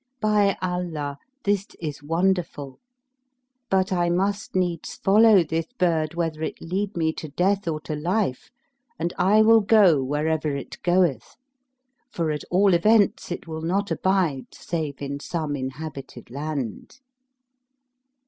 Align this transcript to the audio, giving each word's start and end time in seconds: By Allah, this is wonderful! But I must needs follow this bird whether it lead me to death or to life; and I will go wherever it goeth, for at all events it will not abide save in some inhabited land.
By 0.19 0.57
Allah, 0.63 1.19
this 1.43 1.67
is 1.79 2.01
wonderful! 2.01 2.79
But 3.69 3.93
I 3.93 4.09
must 4.09 4.55
needs 4.55 4.95
follow 4.95 5.43
this 5.43 5.67
bird 5.77 6.15
whether 6.15 6.41
it 6.41 6.59
lead 6.59 6.97
me 6.97 7.13
to 7.13 7.29
death 7.29 7.67
or 7.67 7.79
to 7.81 7.95
life; 7.95 8.49
and 8.97 9.13
I 9.19 9.43
will 9.43 9.61
go 9.61 10.03
wherever 10.03 10.55
it 10.55 10.81
goeth, 10.81 11.35
for 12.11 12.31
at 12.31 12.43
all 12.49 12.73
events 12.73 13.31
it 13.31 13.47
will 13.47 13.61
not 13.61 13.91
abide 13.91 14.47
save 14.55 15.03
in 15.03 15.19
some 15.19 15.55
inhabited 15.55 16.31
land. 16.31 16.99